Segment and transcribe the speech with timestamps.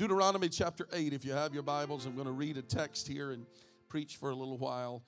[0.00, 3.32] Deuteronomy chapter 8, if you have your Bibles, I'm going to read a text here
[3.32, 3.44] and
[3.86, 5.02] preach for a little while.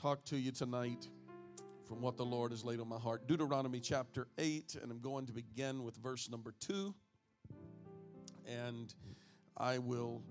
[0.00, 1.06] Talk to you tonight
[1.86, 3.26] from what the Lord has laid on my heart.
[3.28, 6.94] Deuteronomy chapter 8, and I'm going to begin with verse number 2.
[8.46, 8.94] And
[9.58, 10.22] I will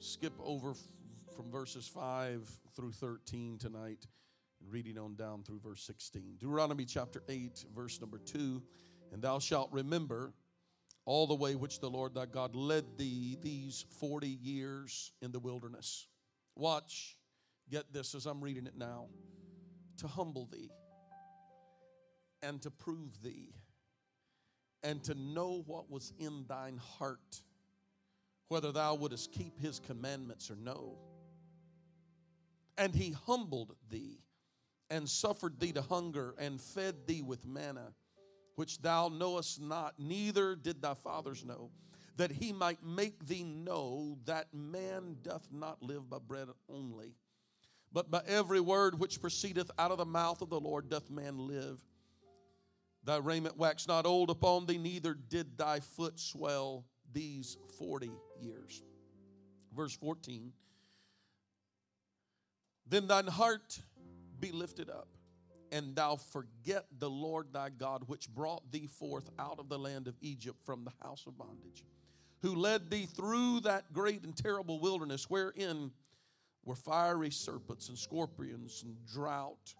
[0.00, 0.74] skip over
[1.34, 4.06] from verses 5 through 13 tonight
[4.60, 6.36] and reading on down through verse 16.
[6.38, 8.62] Deuteronomy chapter 8, verse number 2.
[9.12, 10.32] And thou shalt remember
[11.04, 15.38] all the way which the Lord thy God led thee these 40 years in the
[15.38, 16.08] wilderness.
[16.56, 17.16] Watch,
[17.70, 19.06] get this as I'm reading it now,
[19.98, 20.70] to humble thee
[22.42, 23.54] and to prove thee
[24.82, 27.42] and to know what was in thine heart,
[28.48, 30.98] whether thou wouldest keep his commandments or no.
[32.78, 34.20] And he humbled thee
[34.90, 37.92] and suffered thee to hunger and fed thee with manna
[38.56, 41.70] which thou knowest not, neither did thy fathers know,
[42.16, 47.14] that he might make thee know that man doth not live by bread only,
[47.92, 51.46] but by every word which proceedeth out of the mouth of the Lord doth man
[51.46, 51.80] live.
[53.04, 58.82] Thy raiment waxed not old upon thee, neither did thy foot swell these forty years.
[59.74, 60.52] Verse 14
[62.88, 63.80] Then thine heart
[64.40, 65.08] be lifted up
[65.72, 70.08] and thou forget the Lord thy God, which brought thee forth out of the land
[70.08, 71.84] of Egypt from the house of bondage,
[72.42, 75.90] who led thee through that great and terrible wilderness, wherein
[76.64, 79.74] were fiery serpents and scorpions and drought,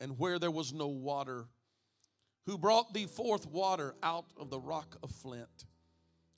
[0.00, 1.46] and where there was no water,
[2.46, 5.66] who brought thee forth water out of the rock of flint,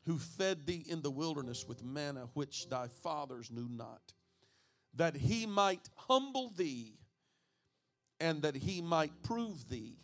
[0.06, 4.12] who fed thee in the wilderness with manna which thy fathers knew not,
[4.94, 6.98] that he might humble thee
[8.20, 9.96] and that he might prove thee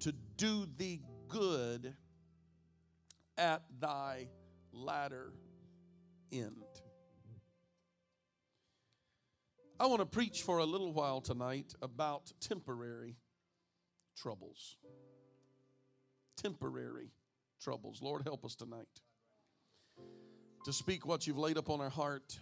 [0.00, 1.94] to do thee good
[3.38, 4.28] at thy
[4.72, 5.32] latter
[6.32, 6.56] end.
[9.78, 13.16] I want to preach for a little while tonight about temporary
[14.16, 14.76] troubles.
[16.36, 17.10] Temporary
[17.60, 18.00] troubles.
[18.00, 18.86] Lord, help us tonight
[20.64, 22.38] to speak what you've laid upon our heart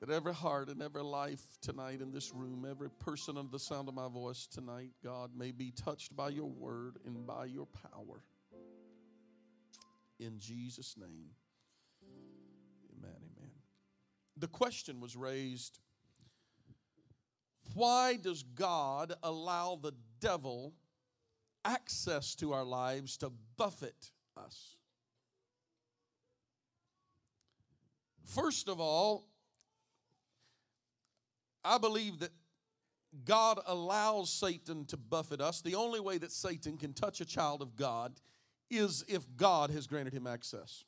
[0.00, 3.88] that every heart and every life tonight in this room, every person under the sound
[3.88, 8.22] of my voice tonight, God, may be touched by your word and by your power.
[10.18, 11.30] In Jesus' name,
[12.98, 13.50] amen, amen.
[14.36, 15.78] The question was raised
[17.74, 20.72] why does God allow the devil
[21.64, 24.76] access to our lives to buffet us?
[28.24, 29.28] First of all,
[31.66, 32.30] I believe that
[33.24, 35.62] God allows Satan to buffet us.
[35.62, 38.12] The only way that Satan can touch a child of God
[38.70, 40.84] is if God has granted him access.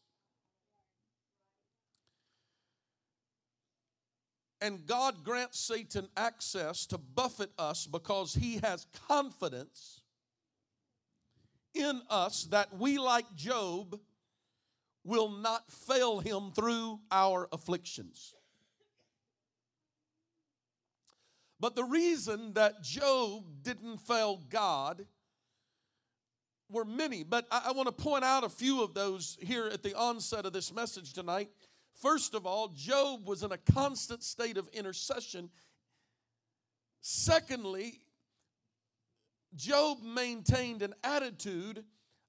[4.60, 10.02] And God grants Satan access to buffet us because he has confidence
[11.74, 14.00] in us that we, like Job,
[15.04, 18.34] will not fail him through our afflictions.
[21.60, 25.06] But the reason that Job didn't fail God
[26.70, 29.82] were many, but I, I want to point out a few of those here at
[29.82, 31.50] the onset of this message tonight.
[32.00, 35.50] First of all, Job was in a constant state of intercession.
[37.00, 38.00] Secondly,
[39.56, 41.84] Job maintained an attitude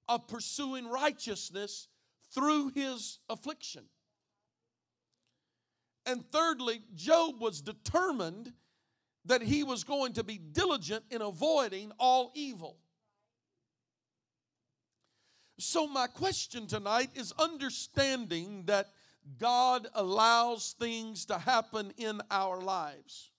[0.08, 1.88] of pursuing righteousness
[2.34, 3.84] through his affliction.
[6.06, 8.54] And thirdly, Job was determined
[9.30, 12.78] that he was going to be diligent in avoiding all evil.
[15.60, 18.88] So, my question tonight is understanding that
[19.38, 23.30] God allows things to happen in our lives.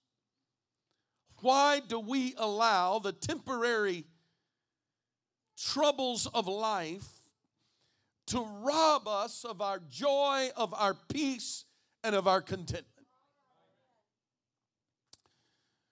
[1.41, 4.05] Why do we allow the temporary
[5.59, 7.09] troubles of life
[8.29, 11.65] to rob us of our joy, of our peace,
[12.05, 13.00] and of our contentment?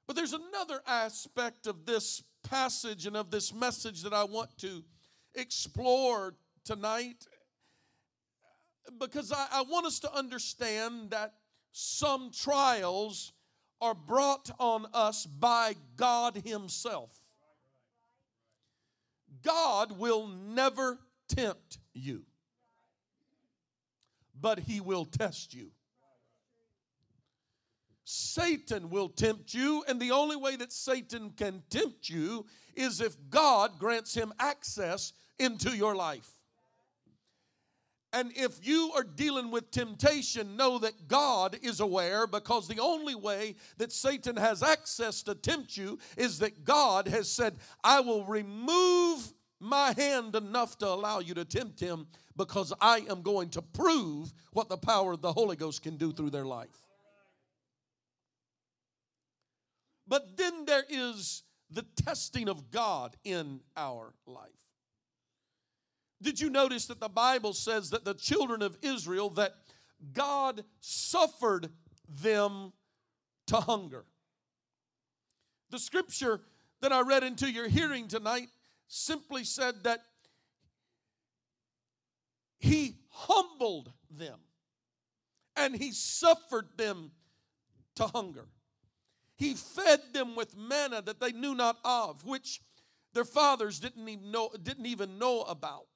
[0.08, 4.82] But there's another aspect of this passage and of this message that I want to
[5.34, 6.34] explore
[6.64, 7.26] tonight
[8.98, 11.34] because I, I, want us to understand that
[11.72, 13.34] some trials
[13.82, 17.14] are brought on us by God Himself.
[19.42, 22.22] God will never tempt you,
[24.40, 25.70] but He will test you.
[28.10, 33.14] Satan will tempt you, and the only way that Satan can tempt you is if
[33.28, 36.30] God grants him access into your life.
[38.14, 43.14] And if you are dealing with temptation, know that God is aware because the only
[43.14, 48.24] way that Satan has access to tempt you is that God has said, I will
[48.24, 52.06] remove my hand enough to allow you to tempt him
[52.38, 56.10] because I am going to prove what the power of the Holy Ghost can do
[56.10, 56.87] through their life.
[60.08, 64.48] But then there is the testing of God in our life.
[66.20, 69.54] Did you notice that the Bible says that the children of Israel that
[70.12, 71.68] God suffered
[72.08, 72.72] them
[73.46, 74.04] to hunger?
[75.70, 76.40] The scripture
[76.80, 78.48] that I read into your hearing tonight
[78.88, 80.00] simply said that
[82.58, 84.38] he humbled them
[85.56, 87.10] and he suffered them
[87.96, 88.46] to hunger.
[89.38, 92.60] He fed them with manna that they knew not of, which
[93.14, 95.86] their fathers didn't even know, didn't even know about.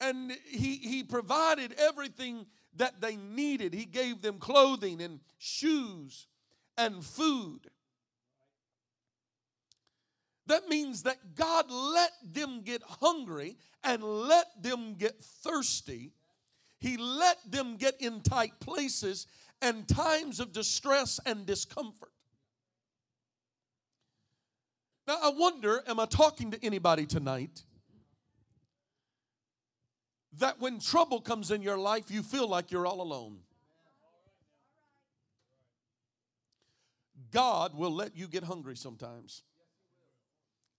[0.00, 2.46] And he, he provided everything
[2.76, 3.74] that they needed.
[3.74, 6.28] He gave them clothing and shoes
[6.78, 7.68] and food.
[10.46, 16.12] That means that God let them get hungry and let them get thirsty.
[16.78, 19.26] He let them get in tight places
[19.60, 22.10] and times of distress and discomfort.
[25.06, 27.64] Now, I wonder, am I talking to anybody tonight?
[30.38, 33.38] That when trouble comes in your life, you feel like you're all alone.
[37.30, 39.42] God will let you get hungry sometimes.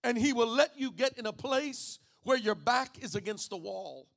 [0.04, 3.56] And He will let you get in a place where your back is against the
[3.56, 4.08] wall.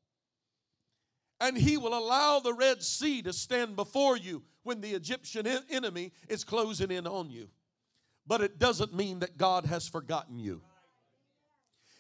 [1.40, 6.12] And He will allow the Red Sea to stand before you when the Egyptian enemy
[6.30, 7.50] is closing in on you.
[8.28, 10.62] But it doesn't mean that God has forgotten you.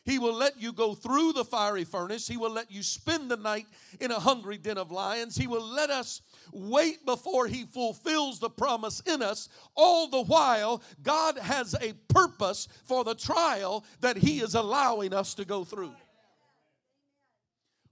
[0.06, 2.27] He will let you go through the fiery furnace.
[2.27, 3.66] He will let you spend the night
[4.00, 5.36] in a hungry den of lions.
[5.36, 6.22] He will let us
[6.54, 9.50] wait before He fulfills the promise in us.
[9.75, 15.33] All the while, God has a purpose for the trial that He is allowing us
[15.36, 15.94] to go through.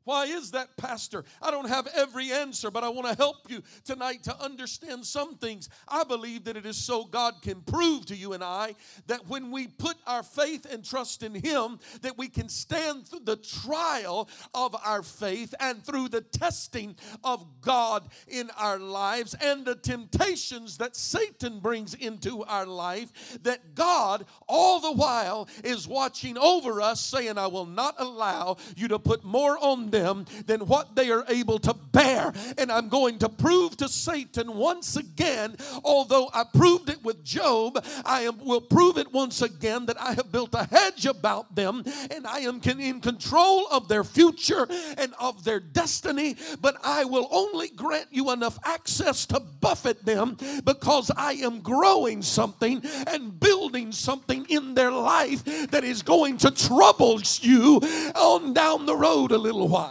[0.05, 1.23] Why is that, Pastor?
[1.41, 5.37] I don't have every answer, but I want to help you tonight to understand some
[5.37, 5.69] things.
[5.87, 8.75] I believe that it is so God can prove to you and I
[9.07, 13.21] that when we put our faith and trust in Him, that we can stand through
[13.23, 19.65] the trial of our faith and through the testing of God in our lives and
[19.65, 26.37] the temptations that Satan brings into our life, that God all the while is watching
[26.37, 30.95] over us, saying, I will not allow you to put more on them than what
[30.95, 32.33] they are able to bear.
[32.57, 35.55] And I'm going to prove to Satan once again,
[35.85, 40.13] although I proved it with Job, I am, will prove it once again that I
[40.13, 44.67] have built a hedge about them and I am in control of their future
[44.97, 46.35] and of their destiny.
[46.59, 52.23] But I will only grant you enough access to buffet them because I am growing
[52.23, 57.77] something and building something in their life that is going to trouble you
[58.15, 59.82] on down the road a little while.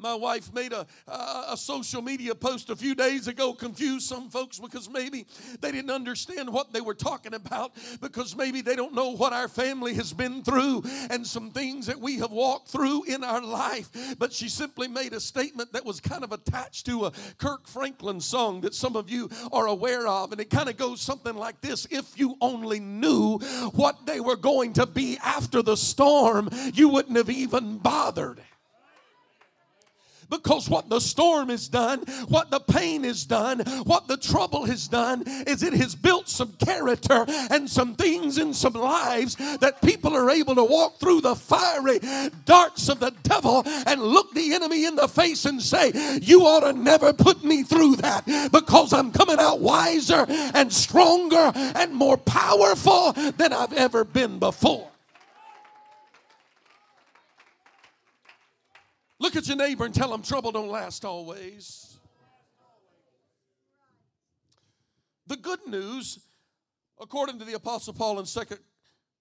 [0.00, 4.30] My wife made a, a, a social media post a few days ago, confused some
[4.30, 5.26] folks because maybe
[5.60, 9.48] they didn't understand what they were talking about, because maybe they don't know what our
[9.48, 13.90] family has been through and some things that we have walked through in our life.
[14.18, 18.20] But she simply made a statement that was kind of attached to a Kirk Franklin
[18.20, 20.32] song that some of you are aware of.
[20.32, 23.38] And it kind of goes something like this If you only knew
[23.74, 28.40] what they were going to be after the storm, you wouldn't have even bothered
[30.30, 34.88] because what the storm has done, what the pain has done, what the trouble has
[34.88, 40.16] done is it has built some character and some things in some lives that people
[40.16, 42.00] are able to walk through the fiery
[42.44, 46.60] darts of the devil and look the enemy in the face and say, You ought
[46.60, 52.16] to never put me through that because I'm coming out wiser and stronger and more
[52.16, 54.89] powerful than I've ever been before.
[59.20, 61.98] Look at your neighbor and tell them trouble don't last always.
[65.26, 66.18] The good news,
[66.98, 68.60] according to the Apostle Paul in Second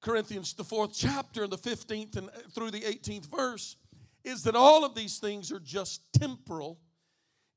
[0.02, 3.76] Corinthians, the fourth chapter, and the 15th and through the 18th verse,
[4.24, 6.80] is that all of these things are just temporal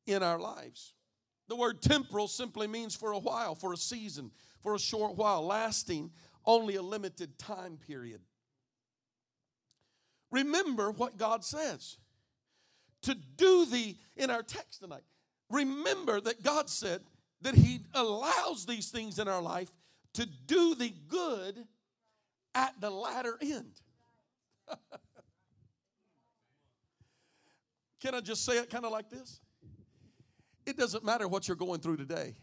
[0.08, 0.94] in our lives.
[1.46, 4.32] The word temporal simply means for a while, for a season,
[4.64, 6.10] for a short while, lasting
[6.44, 8.20] only a limited time period.
[10.32, 11.98] Remember what God says
[13.02, 15.04] to do the, in our text tonight,
[15.50, 17.02] remember that God said
[17.42, 19.70] that He allows these things in our life
[20.14, 21.64] to do the good
[22.54, 23.80] at the latter end.
[28.00, 29.40] Can I just say it kind of like this?
[30.66, 32.34] It doesn't matter what you're going through today,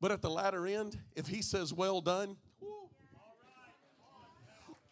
[0.00, 2.36] but at the latter end, if He says, Well done,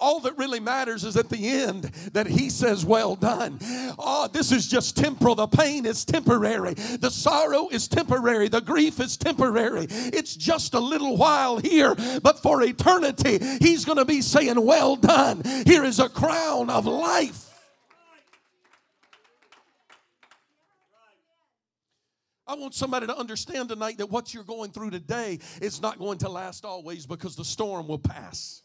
[0.00, 3.58] all that really matters is at the end that he says, Well done.
[3.98, 5.34] Oh, this is just temporal.
[5.34, 6.74] The pain is temporary.
[6.74, 8.48] The sorrow is temporary.
[8.48, 9.86] The grief is temporary.
[9.90, 14.96] It's just a little while here, but for eternity, he's going to be saying, Well
[14.96, 15.42] done.
[15.66, 17.46] Here is a crown of life.
[22.50, 26.18] I want somebody to understand tonight that what you're going through today is not going
[26.18, 28.62] to last always because the storm will pass.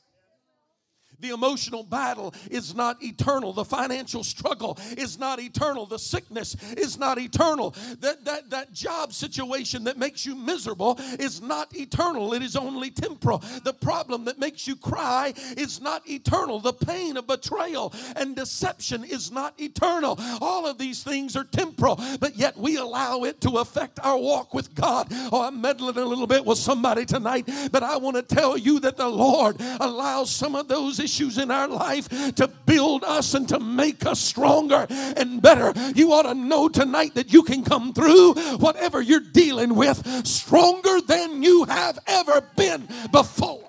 [1.20, 3.54] The emotional battle is not eternal.
[3.54, 5.86] The financial struggle is not eternal.
[5.86, 7.72] The sickness is not eternal.
[8.00, 12.34] That, that, that job situation that makes you miserable is not eternal.
[12.34, 13.40] It is only temporal.
[13.64, 16.60] The problem that makes you cry is not eternal.
[16.60, 20.20] The pain of betrayal and deception is not eternal.
[20.42, 24.54] All of these things are temporal, but yet we allow it to affect our walk
[24.54, 25.08] with God.
[25.32, 28.80] Oh, I'm meddling a little bit with somebody tonight, but I want to tell you
[28.82, 33.48] that the Lord allows some of those issues in our life to build us and
[33.48, 35.72] to make us stronger and better.
[35.94, 41.00] You ought to know tonight that you can come through whatever you're dealing with stronger
[41.02, 43.62] than you have ever been before.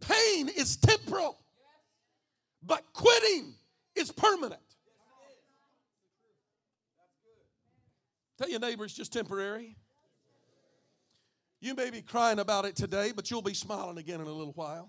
[0.00, 1.38] Pain is temporal,
[2.62, 3.54] but quitting
[3.94, 4.60] is permanent.
[8.38, 9.76] Tell your neighbor it's just temporary.
[11.66, 14.52] You may be crying about it today, but you'll be smiling again in a little
[14.52, 14.88] while.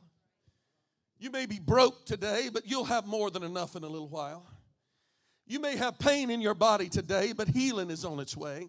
[1.17, 4.45] You may be broke today, but you'll have more than enough in a little while.
[5.47, 8.67] You may have pain in your body today, but healing is on its way.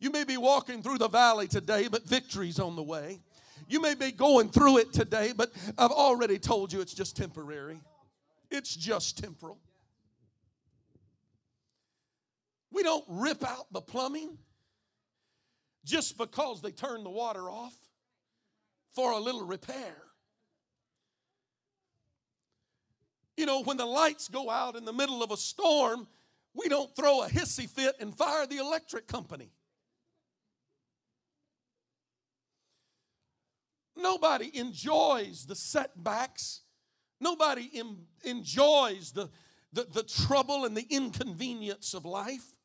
[0.00, 3.20] You may be walking through the valley today, but victory's on the way.
[3.68, 7.80] You may be going through it today, but I've already told you it's just temporary.
[8.50, 9.58] It's just temporal.
[12.72, 14.36] We don't rip out the plumbing
[15.84, 17.74] just because they turn the water off
[18.94, 19.96] for a little repair.
[23.36, 26.06] You know, when the lights go out in the middle of a storm,
[26.54, 29.50] we don't throw a hissy fit and fire the electric company.
[33.96, 36.62] Nobody enjoys the setbacks.
[37.20, 39.30] Nobody em- enjoys the,
[39.72, 42.56] the, the trouble and the inconvenience of life.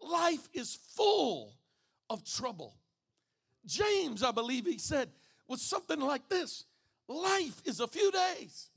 [0.00, 1.54] Life is full
[2.10, 2.76] of trouble.
[3.64, 5.10] James, I believe he said,
[5.48, 6.64] was something like this
[7.08, 8.70] Life is a few days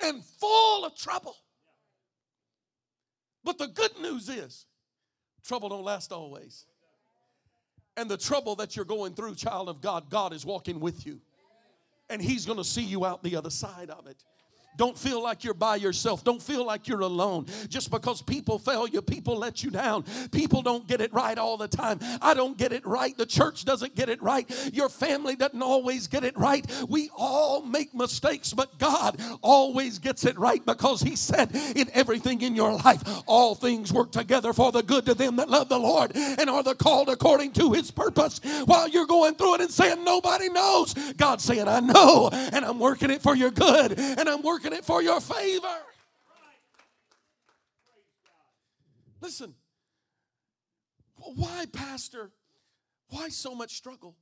[0.00, 1.36] and full of trouble.
[3.44, 4.66] But the good news is,
[5.44, 6.66] trouble don't last always.
[7.96, 11.20] And the trouble that you're going through, child of God, God is walking with you.
[12.10, 14.24] And He's gonna see you out the other side of it.
[14.76, 16.24] Don't feel like you're by yourself.
[16.24, 17.46] Don't feel like you're alone.
[17.68, 20.04] Just because people fail you, people let you down.
[20.32, 21.98] People don't get it right all the time.
[22.20, 23.16] I don't get it right.
[23.16, 24.48] The church doesn't get it right.
[24.72, 26.64] Your family doesn't always get it right.
[26.88, 32.40] We all make mistakes, but God always gets it right because He said in everything
[32.42, 35.78] in your life, all things work together for the good to them that love the
[35.78, 38.40] Lord and are the called according to His purpose.
[38.64, 42.78] While you're going through it and saying, Nobody knows, God's saying, I know, and I'm
[42.78, 45.78] working it for your good, and I'm working working it for your favor.
[49.20, 49.54] Listen,
[51.16, 52.30] why, Pastor?
[53.08, 54.16] Why so much struggle?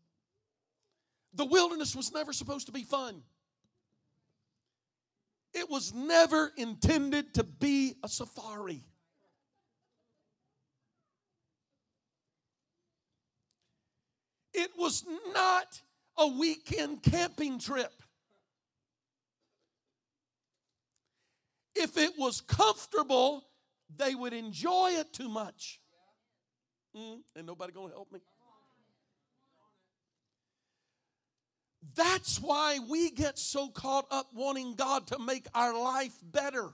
[1.35, 3.23] The wilderness was never supposed to be fun.
[5.55, 8.85] It was never intended to be a safari.
[14.55, 15.81] It was not
[16.19, 18.01] a weekend camping trip.
[21.75, 23.45] If it was comfortable,
[23.97, 25.81] they would enjoy it too much.
[26.97, 28.21] Mm, ain't nobody gonna help me.
[31.95, 36.71] That's why we get so caught up wanting God to make our life better.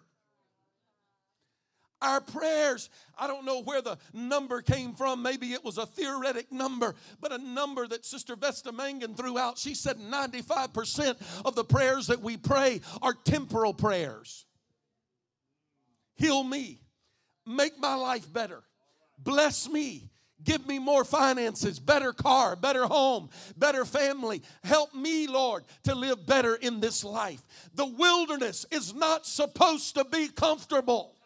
[2.01, 5.21] Our prayers, I don't know where the number came from.
[5.21, 9.59] Maybe it was a theoretic number, but a number that Sister Vesta Mangan threw out.
[9.59, 14.47] She said 95% of the prayers that we pray are temporal prayers
[16.19, 16.81] heal me,
[17.47, 18.63] make my life better,
[19.19, 20.11] bless me,
[20.45, 24.43] Give me more finances, better car, better home, better family.
[24.63, 27.43] Help me, Lord, to live better in this life.
[27.75, 31.17] The wilderness is not supposed to be comfortable.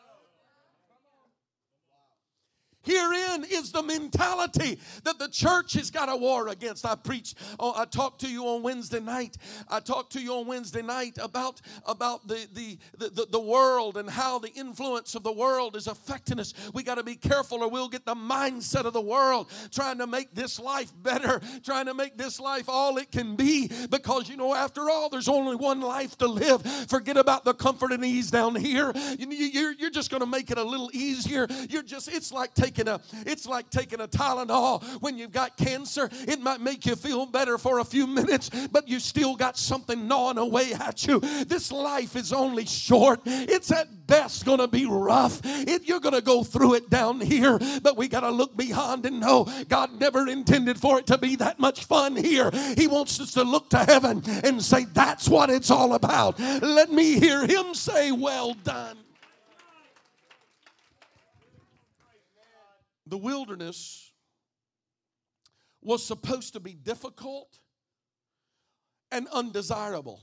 [2.83, 6.85] Herein is the mentality that the church has got a war against.
[6.85, 9.37] I preached, oh, I talked to you on Wednesday night.
[9.69, 14.11] I talked to you on Wednesday night about, about the, the, the, the world and
[14.11, 16.55] how the influence of the world is affecting us.
[16.75, 20.09] We got to be careful or we'll get the mindset of the world trying to
[20.09, 23.71] make this life better, trying to make this life all it can be.
[23.91, 26.63] Because, you know, after all, there's only one life to live.
[26.89, 28.93] Forget about the comfort and ease down here.
[29.19, 31.47] You're, you're just going to make it a little easier.
[31.69, 35.57] You're just, it's like taking taking a it's like taking a Tylenol when you've got
[35.57, 36.09] cancer.
[36.27, 40.09] It might make you feel better for a few minutes, but you still got something
[40.09, 41.21] gnawing away at you.
[41.21, 43.21] This life is only short.
[43.27, 45.41] It's at best going to be rough.
[45.83, 49.21] You're going to go through it down here, but we got to look beyond and
[49.21, 52.51] know God never intended for it to be that much fun here.
[52.77, 56.39] He wants us to look to heaven and say, That's what it's all about.
[56.39, 58.97] Let me hear Him say, Well done.
[63.13, 64.11] The wilderness
[65.83, 67.59] was supposed to be difficult
[69.11, 70.23] and undesirable.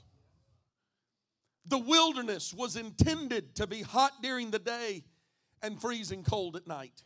[1.67, 5.03] The wilderness was intended to be hot during the day
[5.61, 7.03] and freezing cold at night.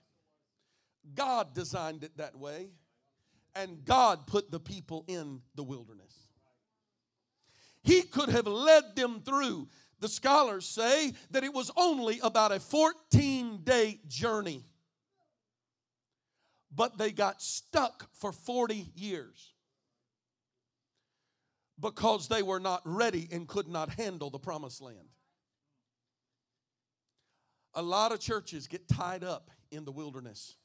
[1.15, 2.69] God designed it that way,
[3.53, 6.15] and God put the people in the wilderness.
[7.83, 9.67] He could have led them through.
[9.99, 14.63] The scholars say that it was only about a 14 day journey
[16.75, 19.53] but they got stuck for 40 years
[21.79, 25.09] because they were not ready and could not handle the promised land.
[27.75, 30.55] A lot of churches get tied up in the wilderness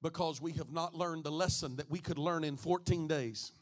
[0.00, 3.52] because we have not learned the lesson that we could learn in 14 days.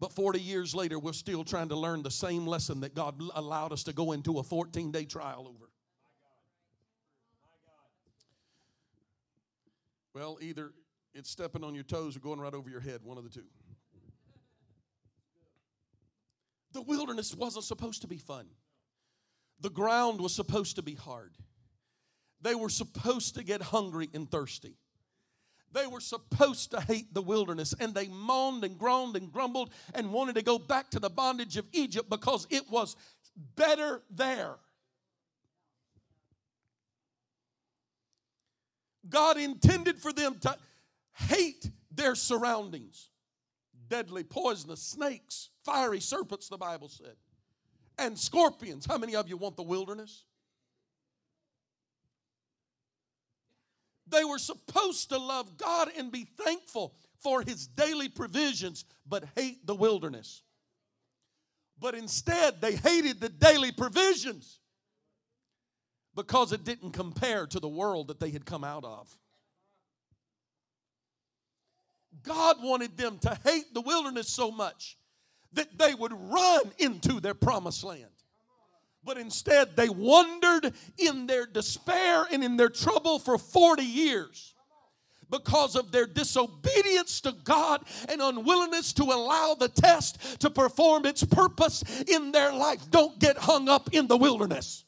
[0.00, 3.72] But 40 years later, we're still trying to learn the same lesson that God allowed
[3.72, 5.70] us to go into a 14 day trial over.
[10.14, 10.72] Well, either
[11.12, 13.44] it's stepping on your toes or going right over your head, one of the two.
[16.72, 18.46] The wilderness wasn't supposed to be fun.
[19.60, 21.36] The ground was supposed to be hard.
[22.40, 24.76] They were supposed to get hungry and thirsty.
[25.72, 30.12] They were supposed to hate the wilderness and they moaned and groaned and grumbled and
[30.12, 32.96] wanted to go back to the bondage of Egypt because it was
[33.56, 34.56] better there.
[39.08, 40.56] God intended for them to
[41.14, 43.10] hate their surroundings
[43.88, 47.14] deadly, poisonous snakes, fiery serpents, the Bible said,
[47.98, 48.86] and scorpions.
[48.86, 50.24] How many of you want the wilderness?
[54.06, 59.66] They were supposed to love God and be thankful for His daily provisions, but hate
[59.66, 60.42] the wilderness.
[61.78, 64.60] But instead, they hated the daily provisions
[66.14, 69.16] because it didn't compare to the world that they had come out of.
[72.22, 74.96] God wanted them to hate the wilderness so much
[75.52, 78.10] that they would run into their promised land.
[79.04, 84.54] But instead, they wandered in their despair and in their trouble for 40 years
[85.30, 91.24] because of their disobedience to God and unwillingness to allow the test to perform its
[91.24, 92.90] purpose in their life.
[92.90, 94.84] Don't get hung up in the wilderness.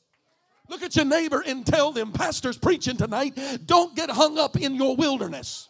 [0.69, 4.75] Look at your neighbor and tell them, Pastor's preaching tonight, don't get hung up in
[4.75, 5.69] your wilderness.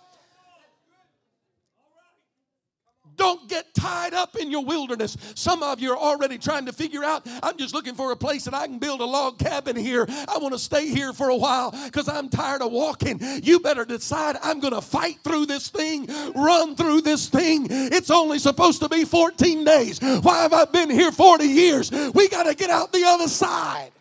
[3.17, 5.17] Don't get tied up in your wilderness.
[5.35, 8.45] Some of you are already trying to figure out, I'm just looking for a place
[8.45, 10.07] that I can build a log cabin here.
[10.09, 13.19] I want to stay here for a while because I'm tired of walking.
[13.43, 17.69] You better decide I'm going to fight through this thing, run through this thing.
[17.71, 19.99] It's only supposed to be 14 days.
[20.01, 21.91] Why have I been here 40 years?
[21.91, 23.93] We got to get out the other side.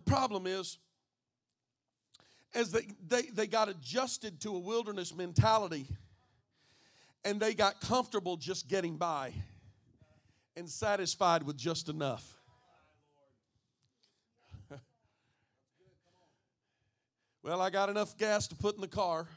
[0.00, 0.78] Problem is,
[2.54, 5.86] as they, they, they got adjusted to a wilderness mentality
[7.24, 9.32] and they got comfortable just getting by
[10.56, 12.36] and satisfied with just enough.
[17.42, 19.28] well, I got enough gas to put in the car.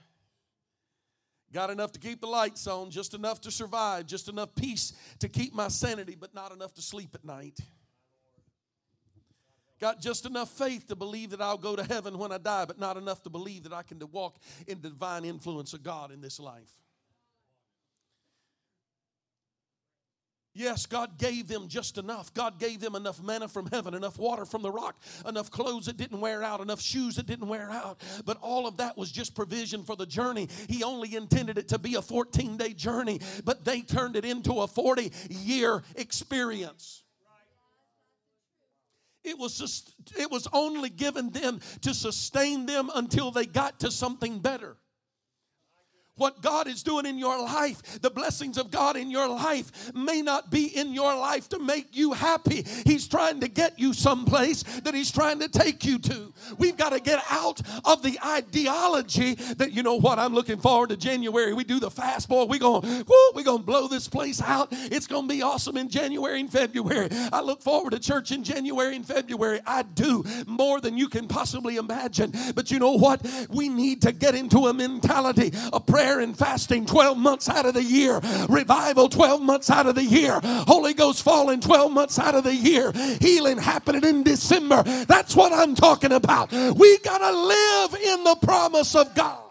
[1.51, 5.27] Got enough to keep the lights on, just enough to survive, just enough peace to
[5.27, 7.59] keep my sanity, but not enough to sleep at night.
[9.79, 12.79] Got just enough faith to believe that I'll go to heaven when I die, but
[12.79, 14.37] not enough to believe that I can walk
[14.67, 16.71] in the divine influence of God in this life.
[20.55, 22.33] Yes, God gave them just enough.
[22.33, 25.95] God gave them enough manna from heaven, enough water from the rock, enough clothes that
[25.95, 28.01] didn't wear out, enough shoes that didn't wear out.
[28.25, 30.49] But all of that was just provision for the journey.
[30.67, 34.59] He only intended it to be a 14 day journey, but they turned it into
[34.59, 37.03] a 40 year experience.
[39.23, 44.39] It was, it was only given them to sustain them until they got to something
[44.39, 44.77] better
[46.19, 50.21] what God is doing in your life, the blessings of God in your life may
[50.21, 52.65] not be in your life to make you happy.
[52.85, 56.33] He's trying to get you someplace that He's trying to take you to.
[56.57, 60.89] We've got to get out of the ideology that, you know what, I'm looking forward
[60.89, 61.53] to January.
[61.53, 62.45] We do the fast, boy.
[62.45, 64.69] We're going we're going to blow this place out.
[64.71, 67.09] It's going to be awesome in January and February.
[67.31, 69.61] I look forward to church in January and February.
[69.65, 72.33] I do more than you can possibly imagine.
[72.55, 73.25] But you know what?
[73.49, 77.67] We need to get into a mentality, a prayer prayer and fasting 12 months out
[77.67, 78.19] of the year,
[78.49, 82.55] revival 12 months out of the year, Holy Ghost falling 12 months out of the
[82.55, 82.91] year,
[83.21, 84.81] healing happening in December.
[85.07, 86.51] That's what I'm talking about.
[86.51, 89.43] We got to live in the promise of God.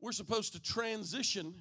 [0.00, 1.54] We're supposed to transition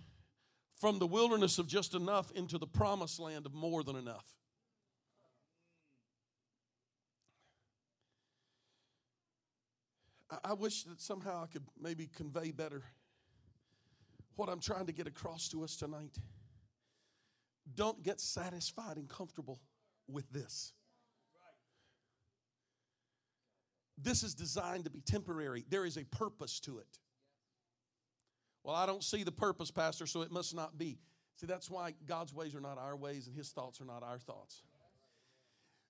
[0.79, 4.40] from the wilderness of just enough into the promised land of more than enough.
[10.43, 12.83] I wish that somehow I could maybe convey better
[14.35, 16.17] what I'm trying to get across to us tonight.
[17.75, 19.59] Don't get satisfied and comfortable
[20.07, 20.73] with this.
[23.97, 25.65] This is designed to be temporary.
[25.69, 26.97] There is a purpose to it.
[28.63, 30.97] Well, I don't see the purpose, Pastor, so it must not be.
[31.35, 34.17] See, that's why God's ways are not our ways and His thoughts are not our
[34.17, 34.63] thoughts.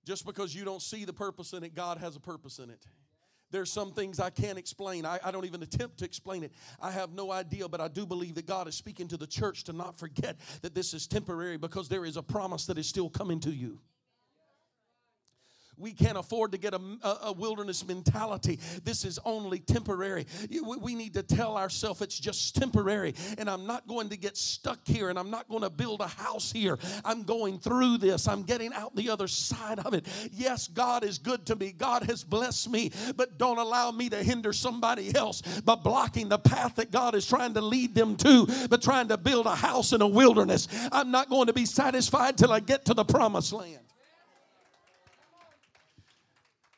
[0.06, 2.86] Just because you don't see the purpose in it, God has a purpose in it.
[3.52, 5.06] There's some things I can't explain.
[5.06, 6.52] I, I, don't even attempt to explain it.
[6.82, 9.66] I have no idea, but I do believe that God is speaking to the church
[9.66, 13.10] to not forget that this is temporary because there is a promise that is still
[13.10, 13.80] coming to you
[15.82, 16.82] we can't afford to get a,
[17.24, 18.60] a, wilderness mentality.
[18.84, 20.26] This is only temporary.
[20.80, 24.80] We need to tell ourselves it's just temporary, and I'm not going to get stuck
[24.86, 26.78] here, and I'm not going to build a house here.
[27.04, 30.06] I'm going through this, I'm getting out the other side of it.
[30.32, 34.24] Yes, God is good to me, God has blessed me, but don't allow me to
[34.24, 38.48] hinder somebody else by blocking the path that God is trying to lead them to,
[38.70, 40.68] but trying to build a house in a wilderness.
[40.92, 43.91] I'm not going to be satisfied till I get to the promised land.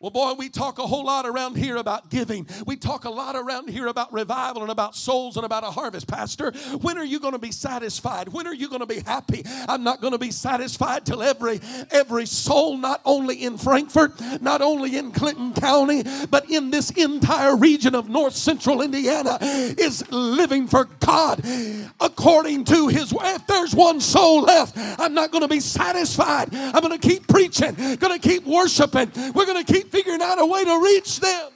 [0.04, 2.46] Well, boy, we talk a whole lot around here about giving.
[2.68, 6.10] We talk a lot around here about revival and about souls and about a harvest,
[6.10, 6.52] Pastor.
[6.82, 8.28] When are you going to be satisfied?
[8.28, 9.46] When are you going to be happy?
[9.66, 14.62] I'm not going to be satisfied till every every soul, not only in Frankfort, not
[14.62, 20.68] only in Clinton County, but in this entire region of North Central Indiana, is living
[20.68, 21.42] for God
[22.02, 23.13] according to His.
[23.18, 26.54] If there's one soul left, I'm not going to be satisfied.
[26.54, 29.10] I'm going to keep preaching, going to keep worshiping.
[29.34, 31.51] We're going to keep figuring out a way to reach them.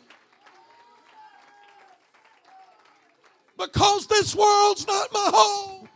[3.57, 5.89] Because this world's not my home.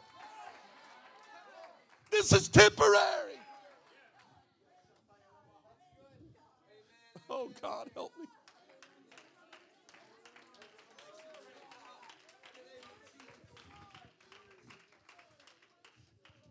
[2.09, 3.37] This is temporary.
[7.29, 8.25] Oh, God, help me.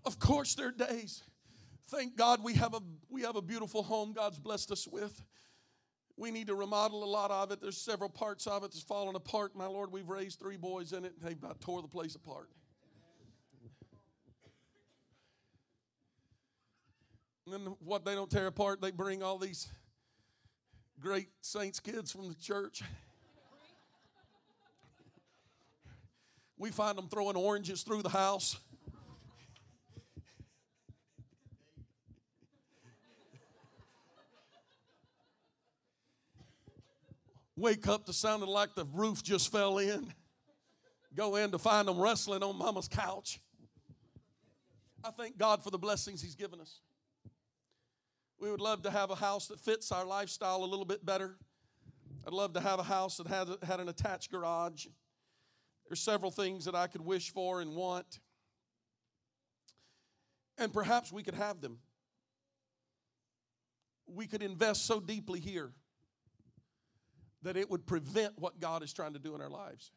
[0.04, 1.24] Of course, there are days.
[1.88, 5.20] Thank God we have a we have a beautiful home God's blessed us with.
[6.20, 7.62] We need to remodel a lot of it.
[7.62, 9.56] There's several parts of it that's falling apart.
[9.56, 11.14] My Lord, we've raised three boys in it.
[11.18, 12.50] and They about tore the place apart.
[17.46, 19.72] And then what they don't tear apart, they bring all these
[21.00, 22.82] great saints kids from the church.
[26.58, 28.58] We find them throwing oranges through the house.
[37.60, 40.10] Wake up to sounding like the roof just fell in.
[41.14, 43.38] Go in to find them wrestling on mama's couch.
[45.04, 46.80] I thank God for the blessings He's given us.
[48.38, 51.36] We would love to have a house that fits our lifestyle a little bit better.
[52.26, 54.86] I'd love to have a house that had, had an attached garage.
[55.86, 58.20] There's several things that I could wish for and want.
[60.56, 61.78] And perhaps we could have them.
[64.06, 65.72] We could invest so deeply here
[67.42, 69.92] that it would prevent what God is trying to do in our lives.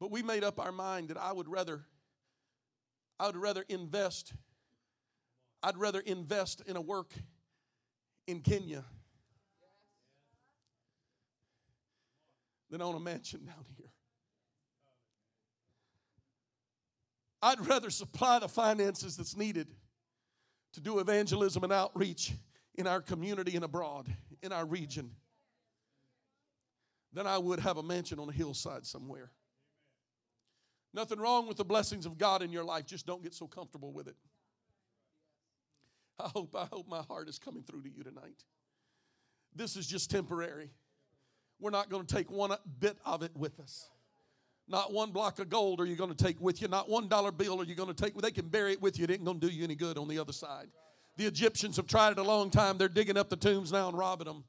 [0.00, 1.84] But we made up our mind that I would rather
[3.20, 4.32] I would rather invest
[5.62, 7.12] I'd rather invest in a work
[8.26, 8.84] in Kenya
[12.68, 13.86] than on a mansion down here.
[17.40, 19.68] I'd rather supply the finances that's needed
[20.72, 22.32] to do evangelism and outreach
[22.74, 24.06] in our community and abroad,
[24.42, 25.10] in our region,
[27.12, 29.30] than I would have a mansion on a hillside somewhere.
[30.94, 33.92] Nothing wrong with the blessings of God in your life, just don't get so comfortable
[33.92, 34.16] with it.
[36.18, 38.44] I hope, I hope my heart is coming through to you tonight.
[39.54, 40.70] This is just temporary.
[41.60, 43.88] We're not going to take one bit of it with us.
[44.68, 46.68] Not one block of gold are you going to take with you.
[46.68, 48.14] Not one dollar bill are you going to take.
[48.16, 49.04] They can bury it with you.
[49.04, 50.68] It ain't going to do you any good on the other side.
[51.16, 52.78] The Egyptians have tried it a long time.
[52.78, 54.44] They're digging up the tombs now and robbing them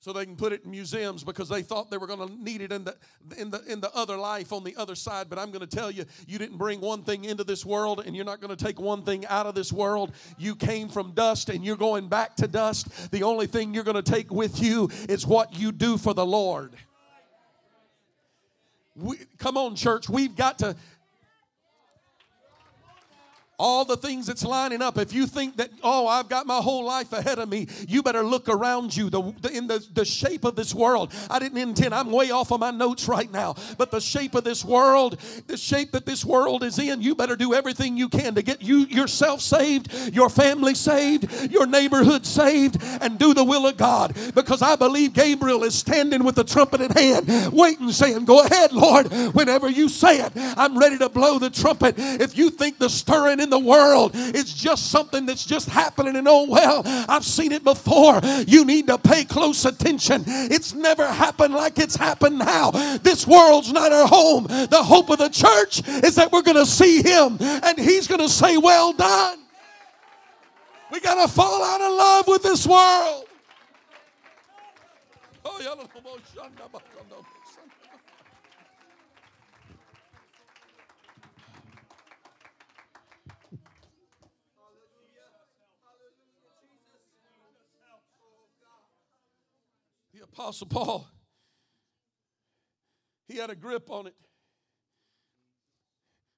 [0.00, 2.60] so they can put it in museums because they thought they were going to need
[2.60, 2.96] it in the
[3.36, 5.28] in the in the other life on the other side.
[5.28, 8.14] But i'm going to tell you you didn't bring one thing into this world and
[8.14, 10.12] you're not going to take one thing out of this world.
[10.38, 13.10] You came from dust and you're going back to dust.
[13.10, 16.26] The only thing you're going to take with you is what you do for the
[16.26, 16.74] lord.
[18.94, 20.08] We, come on church.
[20.08, 20.74] We've got to
[23.58, 24.98] all the things that's lining up.
[24.98, 28.22] If you think that, oh, I've got my whole life ahead of me, you better
[28.22, 29.10] look around you.
[29.10, 32.52] The, the, in the, the shape of this world, I didn't intend, I'm way off
[32.52, 35.18] of my notes right now, but the shape of this world,
[35.48, 38.62] the shape that this world is in, you better do everything you can to get
[38.62, 44.16] you yourself saved, your family saved, your neighborhood saved, and do the will of God.
[44.34, 48.72] Because I believe Gabriel is standing with the trumpet in hand, waiting, saying, Go ahead,
[48.72, 51.96] Lord, whenever you say it, I'm ready to blow the trumpet.
[51.98, 54.12] If you think the stirring in in the world.
[54.14, 58.20] It's just something that's just happening and oh well, I've seen it before.
[58.46, 60.24] You need to pay close attention.
[60.26, 62.70] It's never happened like it's happened now.
[62.98, 64.44] This world's not our home.
[64.44, 68.20] The hope of the church is that we're going to see him and he's going
[68.20, 69.38] to say, Well done.
[70.90, 73.24] We got to fall out of love with this world.
[75.44, 75.58] Oh,
[90.38, 91.08] Apostle Paul,
[93.26, 94.14] he had a grip on it.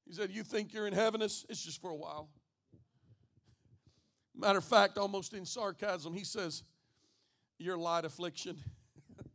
[0.07, 1.21] He said, You think you're in heaven?
[1.21, 2.31] It's, just for a while.
[4.35, 6.63] Matter of fact, almost in sarcasm, he says,
[7.59, 8.57] Your light affliction.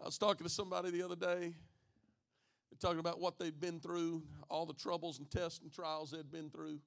[0.00, 1.54] I was talking to somebody the other day,
[2.80, 6.48] talking about what they've been through, all the troubles and tests and trials they'd been
[6.48, 6.78] through.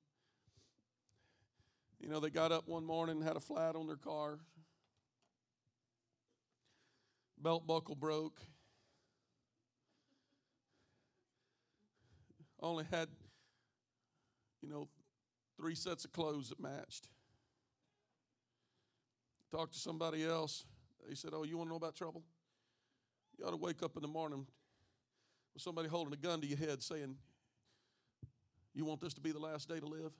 [1.99, 4.39] You know, they got up one morning, had a flat on their car,
[7.37, 8.41] belt buckle broke,
[12.61, 13.09] only had,
[14.61, 14.87] you know,
[15.57, 17.09] three sets of clothes that matched.
[19.51, 20.65] Talked to somebody else.
[21.07, 22.23] They said, Oh, you want to know about trouble?
[23.37, 24.45] You ought to wake up in the morning
[25.53, 27.15] with somebody holding a gun to your head saying,
[28.73, 30.11] You want this to be the last day to live?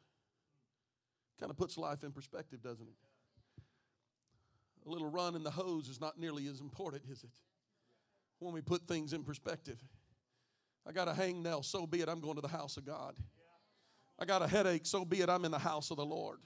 [1.40, 2.96] Kind of puts life in perspective, doesn't it?
[4.86, 7.30] A little run in the hose is not nearly as important, is it?
[8.40, 9.78] When we put things in perspective.
[10.88, 13.16] I got a hangnail, so be it, I'm going to the house of God.
[14.18, 16.40] I got a headache, so be it, I'm in the house of the Lord.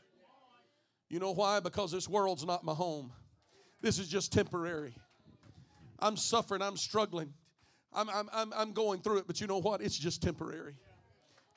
[1.10, 1.60] You know why?
[1.60, 3.12] Because this world's not my home.
[3.82, 4.94] This is just temporary.
[6.00, 7.34] I'm suffering, I'm struggling,
[7.94, 9.82] I'm, I'm, I'm, I'm going through it, but you know what?
[9.82, 10.76] It's just temporary.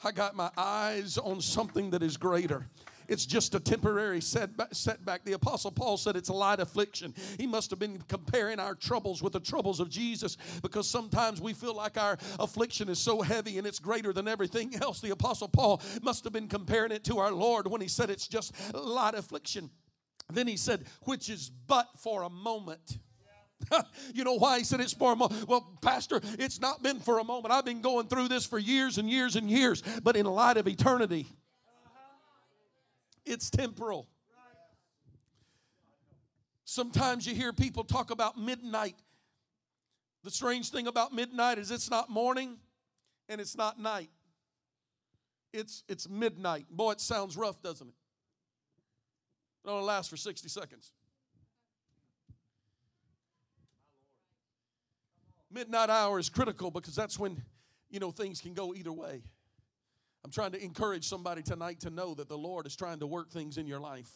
[0.05, 2.69] I got my eyes on something that is greater.
[3.09, 5.25] It's just a temporary setback.
[5.25, 7.15] The Apostle Paul said it's a light affliction.
[7.39, 11.53] He must have been comparing our troubles with the troubles of Jesus because sometimes we
[11.53, 15.01] feel like our affliction is so heavy and it's greater than everything else.
[15.01, 18.29] The Apostle Paul must have been comparing it to our Lord when he said it's
[18.29, 19.71] just light affliction.
[20.33, 22.99] Then he said, which is but for a moment.
[24.15, 25.49] you know why he said it's for a moment?
[25.49, 27.53] Well, Pastor, it's not been for a moment.
[27.53, 30.69] I've been going through this for years and years and years, but in light of
[30.69, 31.27] eternity,
[33.27, 34.09] it's temporal.
[36.65, 38.97] Sometimes you hear people talk about midnight.
[40.25, 42.57] The strange thing about midnight is it's not morning
[43.29, 44.11] and it's not night.
[45.53, 46.67] It's it's midnight.
[46.71, 47.95] Boy, it sounds rough, doesn't it?
[49.65, 50.93] It only lasts for 60 seconds.
[55.51, 57.43] Midnight hour is critical because that's when,
[57.89, 59.23] you know, things can go either way.
[60.27, 63.31] I'm trying to encourage somebody tonight to know that the Lord is trying to work
[63.31, 64.11] things in your life.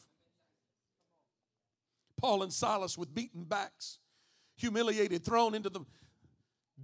[2.17, 4.01] Paul and Silas, with beaten backs,
[4.57, 5.83] humiliated, thrown into the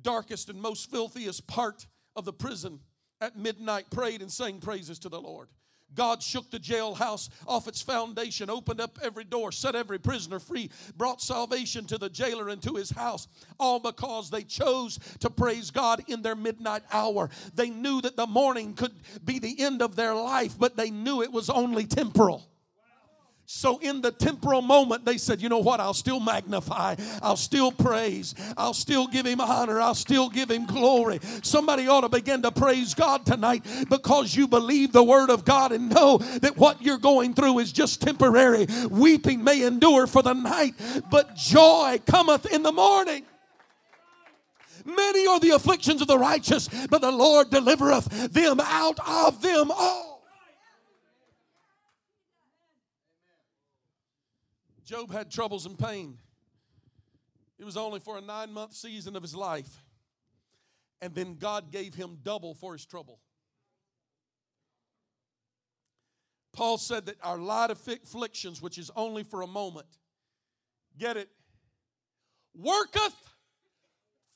[0.01, 2.79] darkest and most filthiest part of the prison
[3.21, 5.49] at midnight, prayed and sang praises to the Lord.
[5.95, 10.71] God shook the jailhouse off its foundation, opened up every door, set every prisoner free,
[10.97, 15.71] brought salvation to the jailer and to his house, all because they chose to praise
[15.71, 17.31] God in their midnight hour.
[17.55, 18.93] They knew that the morning could
[19.25, 22.47] be the end of their life, but they knew it was only temporal.
[23.49, 25.79] So, in the temporal moment, they said, You know what?
[25.79, 26.97] I'll still magnify.
[27.23, 28.35] I'll still praise.
[28.57, 29.81] I'll still give him honor.
[29.81, 31.21] I'll still give him glory.
[31.43, 35.71] Somebody ought to begin to praise God tonight because you believe the word of God
[35.71, 38.67] and know that what you're going through is just temporary.
[38.91, 40.75] Weeping may endure for the night,
[41.09, 43.25] but joy cometh in the morning.
[44.85, 49.71] Many are the afflictions of the righteous, but the Lord delivereth them out of them
[49.71, 50.16] all.
[54.87, 56.17] Job had troubles and pain.
[57.59, 59.83] It was only for a nine month season of his life.
[61.03, 63.19] And then God gave him double for his trouble.
[66.53, 69.89] Paul said that our light of afflictions, which is only for a moment,
[70.97, 71.29] get it,
[72.55, 73.35] worketh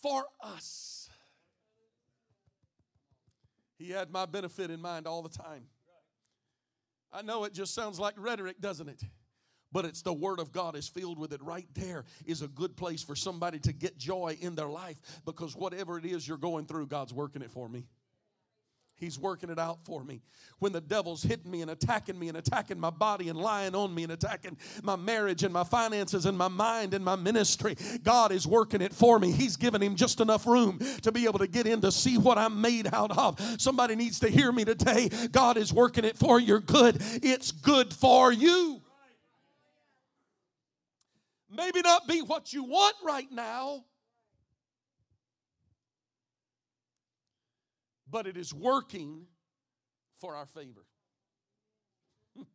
[0.03, 1.09] for us.
[3.79, 5.63] He had my benefit in mind all the time.
[7.13, 9.03] I know it just sounds like rhetoric, doesn't it?
[9.73, 12.77] But it's the word of God is filled with it right there is a good
[12.77, 16.67] place for somebody to get joy in their life because whatever it is you're going
[16.67, 17.87] through God's working it for me.
[19.01, 20.21] He's working it out for me.
[20.59, 23.95] When the devil's hitting me and attacking me and attacking my body and lying on
[23.95, 28.31] me and attacking my marriage and my finances and my mind and my ministry, God
[28.31, 29.33] is working it for me.
[29.33, 32.37] He's given him just enough room to be able to get in to see what
[32.37, 33.41] I'm made out of.
[33.59, 35.09] Somebody needs to hear me today.
[35.33, 36.99] God is working it for your good.
[37.23, 38.80] It's good for you
[41.61, 43.85] maybe not be what you want right now,
[48.11, 49.27] but it is working
[50.17, 50.87] for our favor.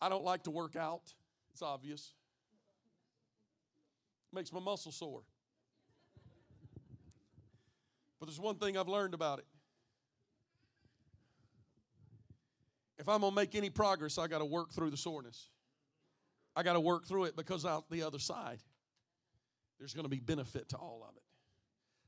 [0.00, 1.02] I don't like to work out,
[1.52, 2.14] it's obvious.
[4.32, 5.22] makes my muscle sore.
[8.18, 9.46] But there's one thing I've learned about it.
[12.98, 15.50] If I'm going to make any progress, I got to work through the soreness.
[16.58, 18.58] I got to work through it because out the other side,
[19.78, 21.22] there's going to be benefit to all of it.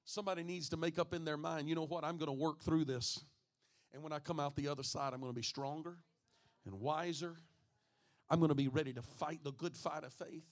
[0.04, 2.60] Somebody needs to make up in their mind, you know what, I'm going to work
[2.60, 3.22] through this.
[3.94, 5.98] And when I come out the other side, I'm going to be stronger
[6.66, 7.36] and wiser.
[8.28, 10.42] I'm going to be ready to fight the good fight of faith.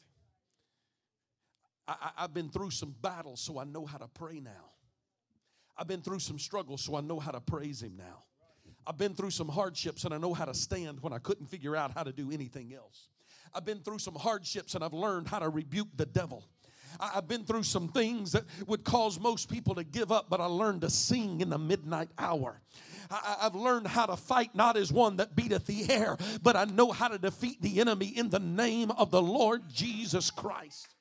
[1.89, 4.75] I, have been through some battles, so I know how to pray now.
[5.77, 8.23] I've been through some struggles, so I know how to praise Him now.
[8.87, 11.75] I've been through some hardships, and I know how to stand when I couldn't figure
[11.75, 13.09] out how to do anything else.
[13.55, 16.45] I've been through some hardships and I've learned how to rebuke the devil.
[17.01, 20.47] I've been through some things that would cause most people to give up, but I
[20.47, 22.61] learned to sing in the midnight hour.
[23.11, 26.65] I, have learned how to fight not as one that beateth the air, but I
[26.65, 30.95] know how to defeat the enemy in the name of the Lord Jesus Christ.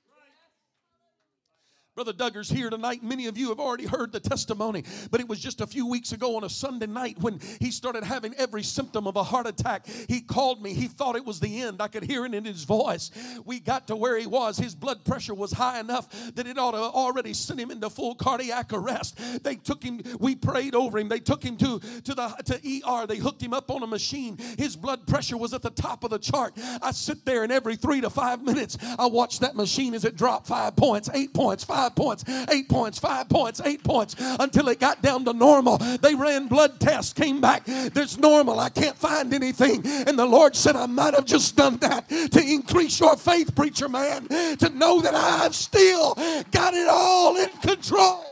[1.97, 3.01] Brother Duggar's here tonight.
[3.01, 6.12] Many of you have already heard the testimony, but it was just a few weeks
[6.12, 9.88] ago on a Sunday night when he started having every symptom of a heart attack.
[9.88, 10.75] He called me.
[10.75, 11.81] He thought it was the end.
[11.81, 13.10] I could hear it in his voice.
[13.45, 14.60] We got to where he was.
[14.60, 18.13] His blood pressure was high enough that it ought to already send him into full
[18.13, 19.17] cardiac arrest.
[19.43, 21.10] They took him, we prayed over him.
[21.10, 23.07] They took him to, to the to ER.
[23.07, 24.38] They hooked him up on a machine.
[24.60, 26.53] His blood pressure was at the top of the chart.
[26.79, 30.15] I sit there and every three to five minutes, I watch that machine as it
[30.15, 34.67] dropped five points, eight points, five five points, eight points, five points, eight points until
[34.69, 35.78] it got down to normal.
[35.78, 37.65] They ran blood tests, came back.
[37.65, 38.60] There's normal.
[38.60, 39.86] I can't find anything.
[39.86, 43.88] And the Lord said, I might have just done that to increase your faith, preacher
[43.88, 46.15] man, to know that I've still
[46.52, 48.26] got it all in control.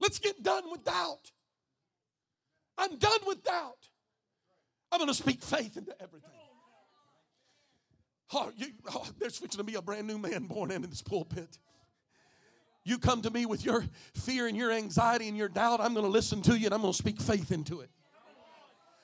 [0.00, 1.30] Let's get done with doubt.
[2.78, 3.88] I'm done with doubt.
[4.90, 6.30] I'm going to speak faith into everything.
[8.32, 11.58] Oh, you, oh, there's fixing to be a brand new man born into this pulpit.
[12.84, 16.06] You come to me with your fear and your anxiety and your doubt, I'm going
[16.06, 17.90] to listen to you and I'm going to speak faith into it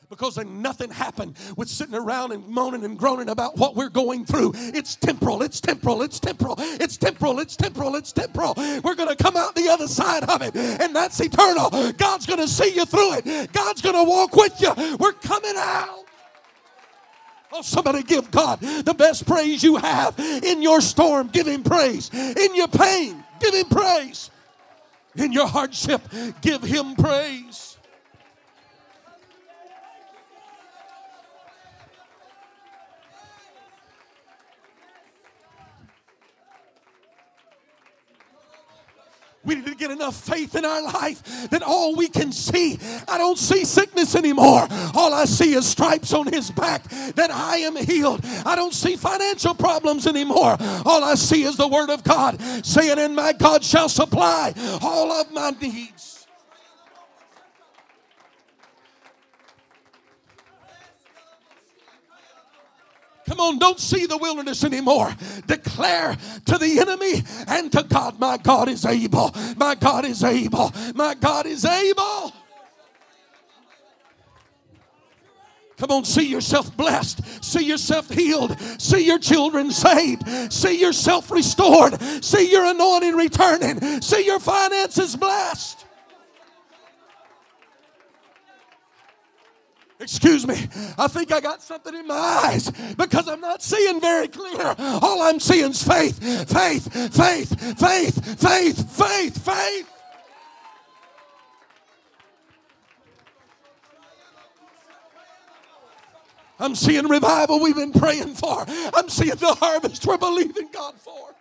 [0.09, 4.53] because nothing happened with sitting around and moaning and groaning about what we're going through.
[4.55, 8.55] It's temporal, it's temporal, it's temporal, it's temporal, it's temporal, it's temporal.
[8.57, 11.71] We're going to come out the other side of it, and that's eternal.
[11.93, 14.73] God's going to see you through it, God's going to walk with you.
[14.99, 16.05] We're coming out.
[17.53, 20.19] Oh, somebody give God the best praise you have.
[20.19, 22.11] In your storm, give Him praise.
[22.13, 24.31] In your pain, give Him praise.
[25.15, 26.03] In your hardship,
[26.41, 27.74] give Him praise.
[39.45, 42.79] We need to get enough faith in our life that all we can see,
[43.09, 44.67] I don't see sickness anymore.
[44.95, 46.85] All I see is stripes on his back,
[47.15, 48.21] that I am healed.
[48.47, 50.57] I don't see financial problems anymore.
[50.87, 55.13] All I see is the word of God saying, And my God shall supply all
[55.13, 56.14] of my needs.
[63.27, 65.15] Come on, don't see the wilderness anymore.
[65.47, 66.17] Declare
[66.47, 69.35] to the enemy and to God, my God is able.
[69.57, 70.73] My God is able.
[70.95, 72.33] My God is able.
[75.77, 77.45] Come on, see yourself blessed.
[77.45, 78.59] See yourself healed.
[78.79, 80.53] See your children saved.
[80.53, 82.01] See yourself restored.
[82.23, 84.01] See your anointing returning.
[84.01, 85.85] See your finances blessed.
[90.05, 94.29] Excuse me, I think I got something in my eyes because I'm not seeing very
[94.29, 94.75] clear.
[94.79, 99.91] All I'm seeing is faith, faith, faith, faith, faith, faith, faith.
[106.61, 108.67] I'm seeing revival we've been praying for.
[108.93, 111.35] I'm seeing the harvest we're believing God for.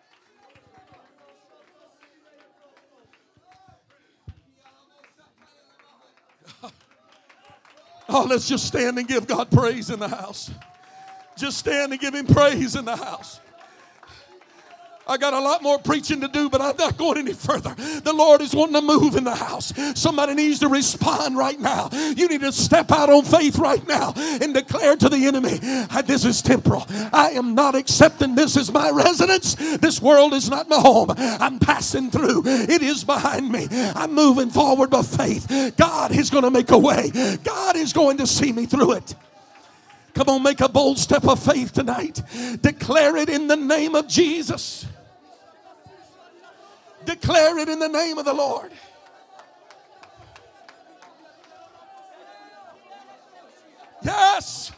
[8.10, 10.52] Oh, let's just stand and give God praise in the house.
[11.36, 13.40] Just stand and give Him praise in the house.
[15.06, 17.76] I got a lot more preaching to do, but I'm not going any further.
[17.76, 19.74] The Lord is wanting to move in the house.
[19.96, 21.90] Somebody needs to respond right now.
[21.92, 25.60] You need to step out on faith right now and declare to the enemy,
[26.06, 26.86] This is temporal.
[27.12, 29.56] I am not accepting this as my residence.
[29.56, 31.12] This world is not my home.
[31.18, 33.68] I'm passing through, it is behind me.
[33.72, 35.76] I'm moving forward by faith.
[35.78, 37.12] God is going to make a way,
[37.44, 39.16] God is going to see me through it.
[40.14, 42.22] Come on, make a bold step of faith tonight.
[42.62, 44.86] Declare it in the name of Jesus.
[47.06, 48.72] Declare it in the name of the Lord.
[54.04, 54.72] Yes.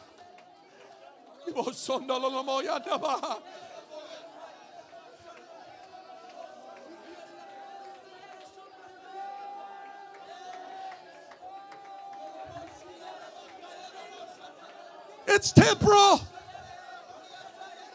[15.28, 16.21] It's temporal.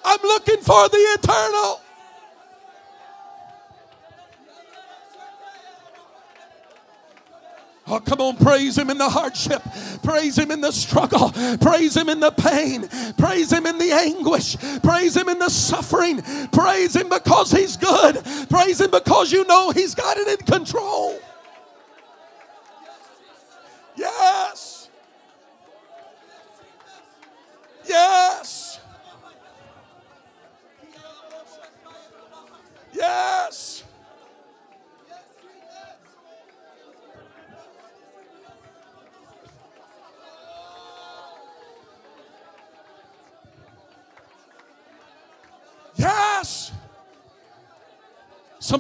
[0.05, 1.81] I'm looking for the eternal.
[7.93, 9.62] Oh, come on, praise Him in the hardship,
[10.05, 12.88] praise Him in the struggle, praise Him in the pain,
[13.18, 16.22] praise Him in the anguish, praise Him in the suffering,
[16.53, 21.18] praise Him because He's good, praise Him because you know He's got it in control.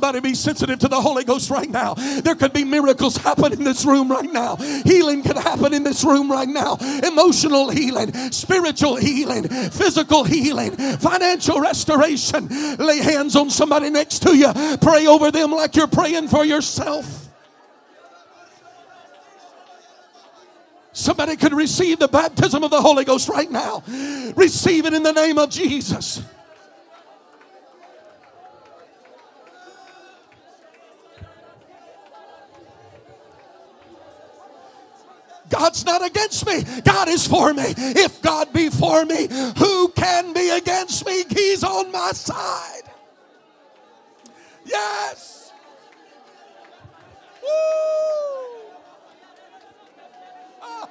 [0.00, 1.92] Somebody be sensitive to the Holy Ghost right now.
[1.92, 4.56] There could be miracles happen in this room right now.
[4.56, 6.78] Healing could happen in this room right now.
[7.02, 12.48] Emotional healing, spiritual healing, physical healing, financial restoration.
[12.78, 14.50] Lay hands on somebody next to you.
[14.80, 17.28] Pray over them like you're praying for yourself.
[20.94, 23.82] Somebody could receive the baptism of the Holy Ghost right now.
[24.34, 26.22] Receive it in the name of Jesus.
[35.60, 36.64] God's not against me.
[36.84, 37.74] God is for me.
[37.76, 41.24] If God be for me, who can be against me?
[41.28, 42.84] He's on my side.
[44.64, 45.52] Yes.
[47.42, 47.48] Woo.
[50.62, 50.88] Ah.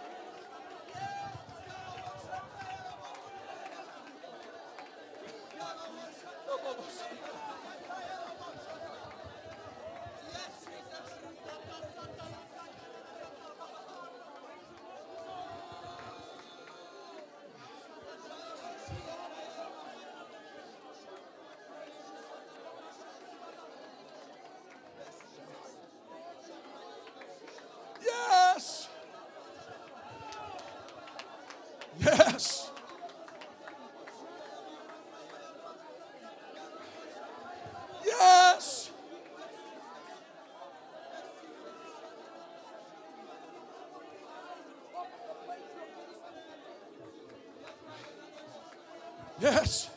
[49.62, 49.90] Yes.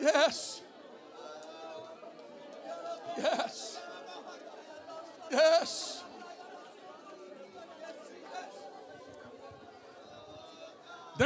[0.00, 0.62] Yes.
[3.18, 3.78] Yes.
[5.30, 6.02] Yes.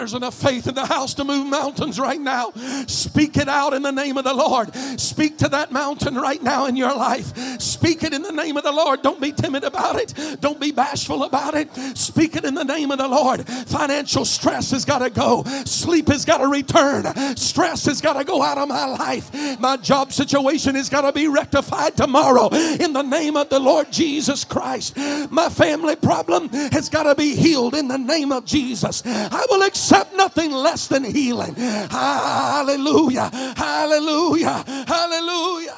[0.02, 2.50] There's enough faith in the house to move mountains right now.
[2.88, 4.74] Speak it out in the name of the Lord.
[4.98, 7.60] Speak to that mountain right now in your life.
[7.60, 9.02] Speak it in the name of the Lord.
[9.02, 10.40] Don't be timid about it.
[10.40, 11.72] Don't be bashful about it.
[11.96, 13.46] Speak it in the name of the Lord.
[13.46, 15.44] Financial stress has got to go.
[15.66, 17.04] Sleep has got to return.
[17.36, 19.32] Stress has got to go out of my life.
[19.60, 23.92] My job situation has got to be rectified tomorrow in the name of the Lord
[23.92, 24.96] Jesus Christ.
[25.30, 29.04] My family problem has got to be healed in the name of Jesus.
[29.06, 31.54] I will accept accept nothing less than healing.
[31.54, 33.30] Hallelujah.
[33.56, 34.64] Hallelujah.
[34.86, 35.76] Hallelujah.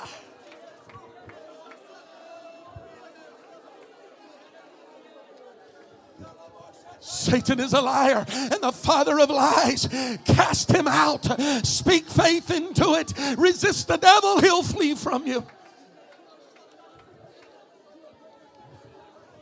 [7.00, 9.88] Satan is a liar and the father of lies.
[10.24, 11.24] Cast him out.
[11.66, 13.12] Speak faith into it.
[13.36, 15.44] Resist the devil, he'll flee from you.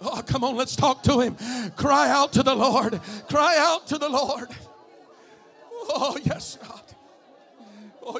[0.04, 1.36] Oh, come on, let's talk to him.
[1.76, 3.00] Cry out to the Lord.
[3.28, 4.48] Cry out to the Lord.
[5.70, 6.80] Oh, yes, God.
[8.02, 8.18] Oh,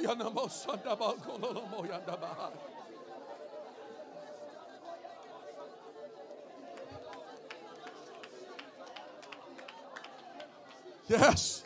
[11.09, 11.65] Yes,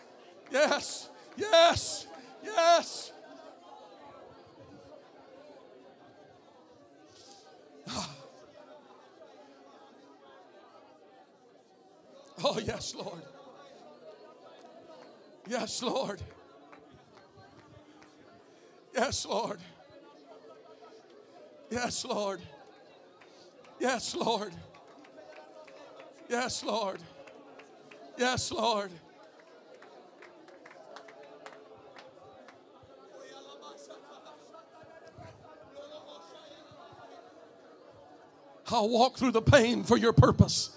[0.50, 2.06] yes, yes,
[2.42, 3.12] yes.
[7.88, 8.25] Ah.
[12.44, 13.22] Oh, yes, Lord.
[15.48, 16.20] Yes, Lord.
[18.94, 19.60] Yes, Lord.
[21.70, 22.40] Yes, Lord.
[23.80, 24.52] Yes, Lord.
[26.28, 27.00] Yes, Lord.
[28.18, 28.90] Yes, Lord.
[38.68, 40.70] I'll walk through the pain for your purpose.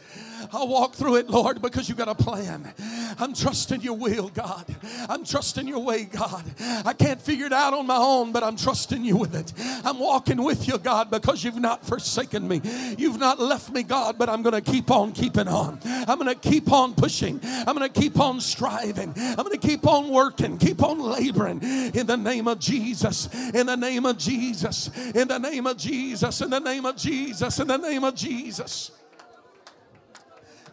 [0.52, 2.74] I'll walk through it, Lord, because you've got a plan.
[3.20, 4.66] I'm trusting your will, God.
[5.08, 6.44] I'm trusting your way, God.
[6.86, 9.54] I can't figure it out on my own, but I'm trusting you with it.
[9.86, 12.62] I'm walking with you, God, because you've not forsaken me.
[12.98, 15.80] You've not left me, God, but I'm going to keep on keeping on.
[15.86, 17.40] I'm going to keep on pushing.
[17.44, 19.14] I'm going to keep on striving.
[19.16, 23.30] I'm going to keep on working, keep on laboring in the name of Jesus.
[23.54, 24.90] In the name of Jesus.
[25.14, 26.42] In the name of Jesus.
[26.42, 27.60] In the name of Jesus.
[27.60, 28.92] In the name of Jesus.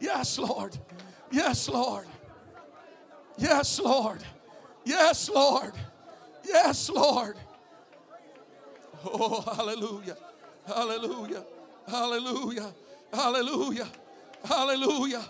[0.00, 0.78] Yes, Lord.
[1.30, 2.06] Yes, Lord.
[3.38, 4.24] Yes, Lord.
[4.84, 5.72] Yes, Lord.
[6.44, 7.36] Yes, Lord.
[9.04, 10.16] Oh, hallelujah.
[10.66, 11.44] Hallelujah.
[11.88, 12.72] Hallelujah.
[13.12, 13.88] Hallelujah.
[14.44, 15.24] Hallelujah.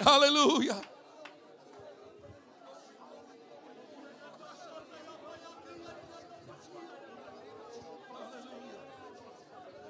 [0.00, 0.80] Hallelujah.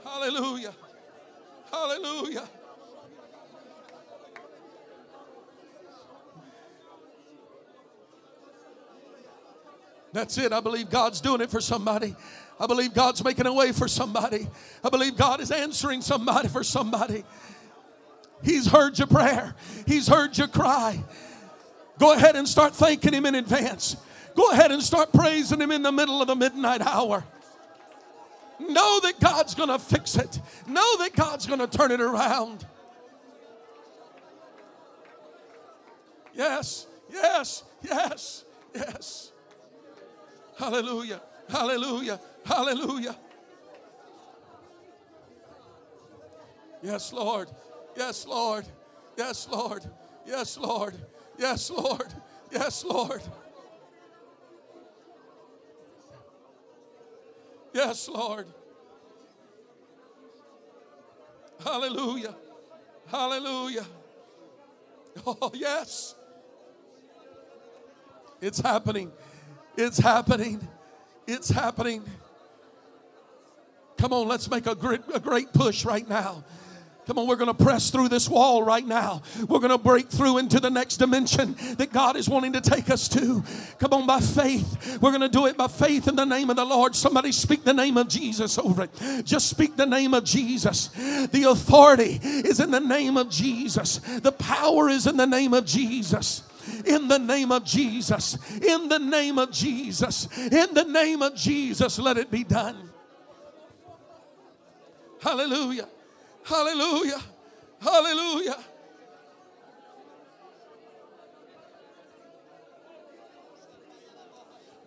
[0.05, 0.75] Hallelujah.
[1.71, 2.62] Hallelujah.
[10.13, 10.53] That's it.
[10.53, 12.15] I believe God's doing it for somebody.
[12.61, 14.47] I believe God's making a way for somebody.
[14.85, 17.25] I believe God is answering somebody for somebody.
[18.43, 19.55] He's heard your prayer,
[19.87, 21.03] He's heard your cry.
[21.99, 23.97] Go ahead and start thanking Him in advance.
[24.35, 27.25] Go ahead and start praising Him in the middle of the midnight hour.
[28.59, 32.67] Know that God's going to fix it, know that God's going to turn it around.
[36.35, 38.45] Yes, yes, yes,
[38.75, 39.32] yes.
[40.59, 41.21] Hallelujah.
[41.49, 42.21] Hallelujah.
[42.45, 43.17] Hallelujah.
[46.83, 47.49] Yes, Lord.
[47.97, 48.67] Yes, Lord.
[49.17, 49.85] Yes, Lord.
[50.27, 50.95] Yes, Lord.
[51.39, 52.13] Yes, Lord.
[52.51, 53.23] Yes, Lord.
[57.73, 58.47] Yes, Lord.
[61.65, 62.35] Hallelujah.
[63.07, 63.87] Hallelujah.
[65.27, 66.15] Oh, yes.
[68.41, 69.13] It's happening.
[69.77, 70.67] It's happening.
[71.27, 72.05] It's happening.
[73.97, 76.45] Come on, let's make a great, a great push right now.
[77.07, 79.23] Come on, we're going to press through this wall right now.
[79.49, 82.91] We're going to break through into the next dimension that God is wanting to take
[82.91, 83.43] us to.
[83.79, 85.01] Come on, by faith.
[85.03, 86.95] We're going to do it by faith in the name of the Lord.
[86.95, 89.25] Somebody speak the name of Jesus over it.
[89.25, 90.89] Just speak the name of Jesus.
[91.33, 95.67] The authority is in the name of Jesus, the power is in the name of
[95.67, 96.45] Jesus
[96.85, 98.39] in the name of Jesus.
[98.61, 100.29] In the name of Jesus.
[100.37, 102.91] In the name of Jesus, let it be done.
[105.21, 105.89] Hallelujah.
[106.45, 107.23] Hallelujah.
[107.81, 108.57] Hallelujah.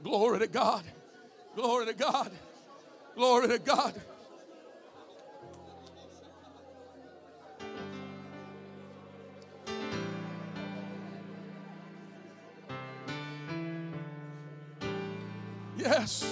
[0.03, 0.84] Glory to God.
[1.55, 2.32] Glory to God.
[3.15, 3.93] Glory to God.
[15.86, 16.26] Yes.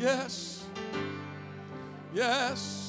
[0.00, 0.66] Yes.
[2.12, 2.83] Yes.